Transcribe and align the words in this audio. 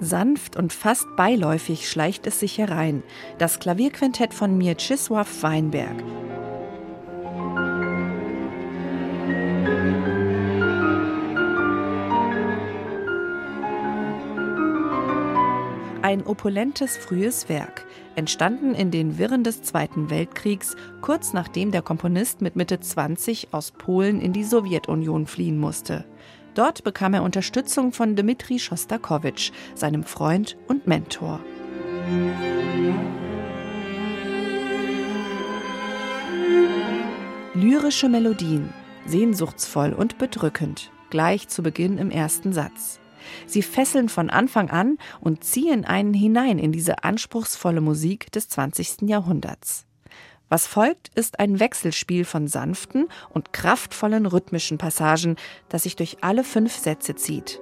Sanft 0.00 0.56
und 0.56 0.72
fast 0.72 1.14
beiläufig 1.14 1.88
schleicht 1.88 2.26
es 2.26 2.40
sich 2.40 2.56
herein. 2.56 3.02
Das 3.38 3.60
Klavierquintett 3.60 4.32
von 4.32 4.56
Mieczysław 4.56 5.42
Weinberg. 5.42 6.02
Ein 16.02 16.26
opulentes 16.26 16.96
frühes 16.96 17.50
Werk, 17.50 17.86
entstanden 18.16 18.74
in 18.74 18.90
den 18.90 19.18
Wirren 19.18 19.44
des 19.44 19.62
Zweiten 19.62 20.08
Weltkriegs, 20.08 20.74
kurz 21.02 21.34
nachdem 21.34 21.72
der 21.72 21.82
Komponist 21.82 22.40
mit 22.40 22.56
Mitte 22.56 22.80
20 22.80 23.52
aus 23.52 23.70
Polen 23.70 24.20
in 24.20 24.32
die 24.32 24.44
Sowjetunion 24.44 25.26
fliehen 25.26 25.58
musste. 25.58 26.06
Dort 26.54 26.84
bekam 26.84 27.14
er 27.14 27.22
Unterstützung 27.22 27.92
von 27.92 28.16
Dmitri 28.16 28.58
Schostakowitsch, 28.58 29.52
seinem 29.74 30.04
Freund 30.04 30.56
und 30.66 30.86
Mentor. 30.86 31.40
Lyrische 37.54 38.08
Melodien, 38.08 38.72
sehnsuchtsvoll 39.06 39.92
und 39.92 40.18
bedrückend, 40.18 40.90
gleich 41.10 41.48
zu 41.48 41.62
Beginn 41.62 41.98
im 41.98 42.10
ersten 42.10 42.52
Satz. 42.52 43.00
Sie 43.46 43.62
fesseln 43.62 44.08
von 44.08 44.30
Anfang 44.30 44.70
an 44.70 44.98
und 45.20 45.44
ziehen 45.44 45.84
einen 45.84 46.14
hinein 46.14 46.58
in 46.58 46.72
diese 46.72 47.04
anspruchsvolle 47.04 47.80
Musik 47.80 48.32
des 48.32 48.48
20. 48.48 49.02
Jahrhunderts. 49.02 49.86
Was 50.50 50.66
folgt, 50.66 51.12
ist 51.14 51.38
ein 51.38 51.60
Wechselspiel 51.60 52.24
von 52.24 52.48
sanften 52.48 53.06
und 53.28 53.52
kraftvollen 53.52 54.26
rhythmischen 54.26 54.78
Passagen, 54.78 55.36
das 55.68 55.84
sich 55.84 55.94
durch 55.94 56.18
alle 56.22 56.42
fünf 56.42 56.76
Sätze 56.76 57.14
zieht. 57.14 57.60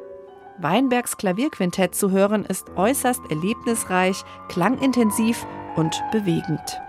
Weinbergs 0.56 1.18
Klavierquintett 1.18 1.94
zu 1.94 2.10
hören 2.10 2.46
ist 2.46 2.70
äußerst 2.76 3.20
erlebnisreich, 3.28 4.24
klangintensiv 4.48 5.46
und 5.76 6.02
bewegend. 6.12 6.80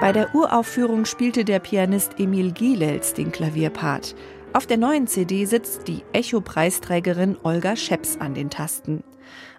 Bei 0.00 0.12
der 0.12 0.32
Uraufführung 0.32 1.06
spielte 1.06 1.44
der 1.44 1.58
Pianist 1.58 2.20
Emil 2.20 2.52
Gielels 2.52 3.14
den 3.14 3.32
Klavierpart. 3.32 4.14
Auf 4.52 4.66
der 4.66 4.78
neuen 4.78 5.06
CD 5.06 5.44
sitzt 5.44 5.86
die 5.86 6.02
Echo-Preisträgerin 6.12 7.36
Olga 7.44 7.76
Scheps 7.76 8.16
an 8.18 8.34
den 8.34 8.50
Tasten. 8.50 9.04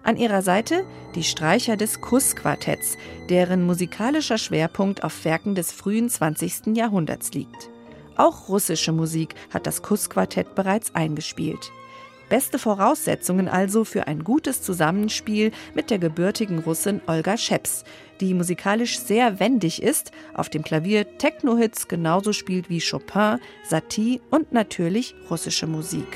An 0.04 0.18
ihrer 0.18 0.42
Seite 0.42 0.86
die 1.16 1.24
Streicher 1.24 1.78
des 1.78 2.02
Kuss-Quartetts, 2.02 2.98
deren 3.30 3.66
musikalischer 3.66 4.38
Schwerpunkt 4.38 5.06
auf 5.06 5.24
Werken 5.24 5.56
des 5.56 5.72
frühen 5.72 6.10
20. 6.10 6.76
Jahrhunderts 6.76 7.32
liegt. 7.32 7.70
Auch 8.18 8.50
russische 8.50 8.92
Musik 8.92 9.36
hat 9.50 9.66
das 9.66 9.82
Kuss-Quartett 9.82 10.56
bereits 10.56 10.94
eingespielt. 10.94 11.72
Beste 12.32 12.60
Voraussetzungen 12.60 13.50
also 13.50 13.84
für 13.84 14.08
ein 14.08 14.24
gutes 14.24 14.62
Zusammenspiel 14.62 15.52
mit 15.76 15.90
der 15.90 16.00
gebürtigen 16.00 16.60
Russin 16.60 17.02
Olga 17.06 17.36
Scheps, 17.36 17.84
die 18.22 18.34
musikalisch 18.34 19.00
sehr 19.00 19.42
wendig 19.42 19.84
ist, 19.84 20.14
auf 20.34 20.48
dem 20.48 20.64
Klavier 20.64 21.18
Techno-Hits 21.18 21.90
genauso 21.90 22.32
spielt 22.32 22.70
wie 22.70 22.80
Chopin, 22.80 23.40
Satie 23.68 24.22
und 24.30 24.54
natürlich 24.54 25.14
russische 25.30 25.68
Musik. 25.68 26.08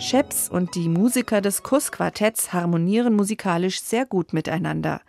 Scheps 0.00 0.50
und 0.50 0.74
die 0.74 0.90
Musiker 0.90 1.40
des 1.40 1.62
Kuss-Quartetts 1.62 2.52
harmonieren 2.52 3.16
musikalisch 3.16 3.80
sehr 3.80 4.04
gut 4.04 4.34
miteinander. 4.34 5.00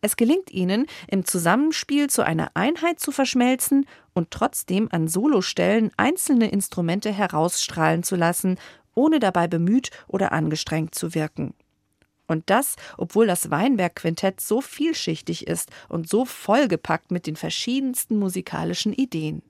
Es 0.00 0.16
gelingt 0.16 0.50
ihnen, 0.52 0.86
im 1.08 1.24
Zusammenspiel 1.24 2.08
zu 2.08 2.24
einer 2.24 2.52
Einheit 2.54 3.00
zu 3.00 3.10
verschmelzen 3.10 3.86
und 4.14 4.30
trotzdem 4.30 4.88
an 4.92 5.08
Solostellen 5.08 5.90
einzelne 5.96 6.50
Instrumente 6.50 7.12
herausstrahlen 7.12 8.02
zu 8.02 8.14
lassen, 8.14 8.58
ohne 8.94 9.18
dabei 9.18 9.48
bemüht 9.48 9.90
oder 10.06 10.32
angestrengt 10.32 10.94
zu 10.94 11.14
wirken. 11.14 11.54
Und 12.28 12.50
das, 12.50 12.76
obwohl 12.96 13.26
das 13.26 13.50
Weinberg-Quintett 13.50 14.40
so 14.40 14.60
vielschichtig 14.60 15.46
ist 15.46 15.70
und 15.88 16.08
so 16.08 16.24
vollgepackt 16.24 17.10
mit 17.10 17.26
den 17.26 17.36
verschiedensten 17.36 18.18
musikalischen 18.18 18.92
Ideen. 18.92 19.42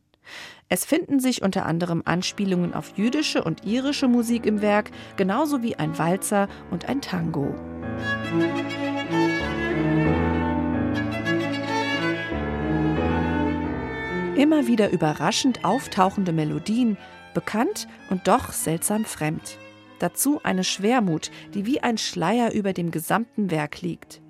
Es 0.68 0.84
finden 0.84 1.18
sich 1.18 1.42
unter 1.42 1.66
anderem 1.66 2.02
Anspielungen 2.04 2.74
auf 2.74 2.96
jüdische 2.96 3.42
und 3.42 3.64
irische 3.64 4.06
Musik 4.06 4.46
im 4.46 4.60
Werk, 4.62 4.90
genauso 5.16 5.62
wie 5.62 5.76
ein 5.76 5.98
Walzer 5.98 6.48
und 6.70 6.88
ein 6.88 7.00
Tango. 7.00 7.54
Immer 14.38 14.68
wieder 14.68 14.90
überraschend 14.90 15.64
auftauchende 15.64 16.32
Melodien, 16.32 16.96
bekannt 17.34 17.88
und 18.08 18.28
doch 18.28 18.52
seltsam 18.52 19.04
fremd. 19.04 19.58
Dazu 19.98 20.40
eine 20.44 20.62
Schwermut, 20.62 21.32
die 21.54 21.66
wie 21.66 21.80
ein 21.80 21.98
Schleier 21.98 22.52
über 22.52 22.72
dem 22.72 22.92
gesamten 22.92 23.50
Werk 23.50 23.80
liegt. 23.80 24.22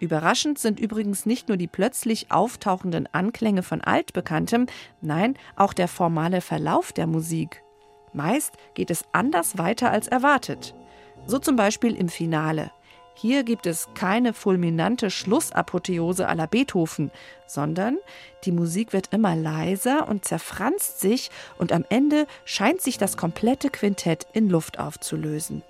Überraschend 0.00 0.58
sind 0.58 0.80
übrigens 0.80 1.24
nicht 1.24 1.46
nur 1.46 1.56
die 1.56 1.68
plötzlich 1.68 2.32
auftauchenden 2.32 3.08
Anklänge 3.12 3.62
von 3.62 3.80
altbekanntem, 3.80 4.66
nein, 5.00 5.38
auch 5.54 5.72
der 5.72 5.86
formale 5.86 6.40
Verlauf 6.40 6.92
der 6.92 7.06
Musik. 7.06 7.62
Meist 8.12 8.54
geht 8.74 8.90
es 8.90 9.04
anders 9.12 9.56
weiter 9.56 9.92
als 9.92 10.08
erwartet. 10.08 10.74
So 11.26 11.38
zum 11.38 11.54
Beispiel 11.54 11.94
im 11.94 12.08
Finale. 12.08 12.72
Hier 13.16 13.44
gibt 13.44 13.66
es 13.66 13.88
keine 13.94 14.34
fulminante 14.34 15.08
Schlussapotheose 15.08 16.28
aller 16.28 16.48
Beethoven, 16.48 17.12
sondern 17.46 17.98
die 18.44 18.52
Musik 18.52 18.92
wird 18.92 19.12
immer 19.12 19.36
leiser 19.36 20.08
und 20.08 20.24
zerfranst 20.24 21.00
sich 21.00 21.30
und 21.56 21.72
am 21.72 21.84
Ende 21.88 22.26
scheint 22.44 22.82
sich 22.82 22.98
das 22.98 23.16
komplette 23.16 23.70
Quintett 23.70 24.26
in 24.32 24.50
Luft 24.50 24.78
aufzulösen. 24.78 25.62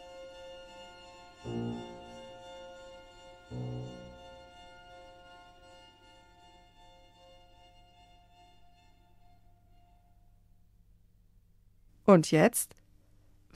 Und 12.06 12.30
jetzt? 12.30 12.74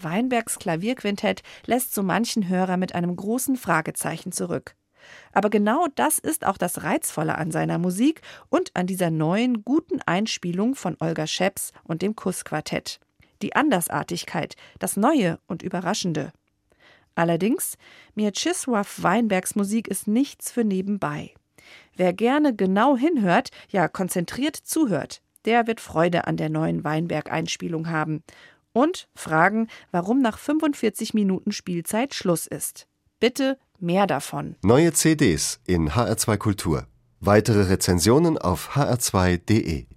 Weinbergs 0.03 0.59
Klavierquintett 0.59 1.42
lässt 1.66 1.94
so 1.94 2.03
manchen 2.03 2.48
Hörer 2.48 2.76
mit 2.76 2.94
einem 2.94 3.14
großen 3.14 3.56
Fragezeichen 3.56 4.32
zurück. 4.32 4.75
Aber 5.32 5.50
genau 5.50 5.86
das 5.94 6.19
ist 6.19 6.47
auch 6.47 6.59
das 6.59 6.82
Reizvolle 6.82 7.36
an 7.36 7.50
seiner 7.50 7.78
Musik 7.78 8.22
und 8.48 8.70
an 8.75 8.87
dieser 8.87 9.10
neuen, 9.10 9.64
guten 9.64 10.00
Einspielung 10.03 10.75
von 10.75 10.97
Olga 11.00 11.26
Scheps 11.26 11.72
und 11.84 12.03
dem 12.03 12.16
Kussquartett. 12.16 13.00
Die 13.42 13.54
Andersartigkeit, 13.54 14.56
das 14.78 14.97
Neue 14.97 15.38
und 15.47 15.62
Überraschende. 15.62 16.32
Allerdings, 17.14 17.76
Mieczysław 18.16 19.03
Weinbergs 19.03 19.54
Musik 19.54 19.88
ist 19.88 20.06
nichts 20.06 20.50
für 20.50 20.64
nebenbei. 20.64 21.34
Wer 21.97 22.12
gerne 22.12 22.54
genau 22.54 22.97
hinhört, 22.97 23.50
ja 23.70 23.88
konzentriert 23.88 24.56
zuhört, 24.56 25.20
der 25.44 25.66
wird 25.66 25.81
Freude 25.81 26.26
an 26.26 26.37
der 26.37 26.48
neuen 26.48 26.84
Weinberg-Einspielung 26.84 27.88
haben 27.88 28.22
und 28.73 29.09
fragen, 29.15 29.69
warum 29.91 30.21
nach 30.21 30.39
45 30.39 31.15
Minuten 31.15 31.53
Spielzeit 31.53 32.15
Schluss 32.15 32.47
ist. 32.47 32.87
Bitte 33.21 33.59
mehr 33.79 34.06
davon. 34.06 34.56
Neue 34.62 34.93
CDs 34.93 35.61
in 35.67 35.91
HR2 35.91 36.37
Kultur. 36.37 36.87
Weitere 37.21 37.62
Rezensionen 37.62 38.39
auf 38.39 38.77
hr2.de 38.77 39.87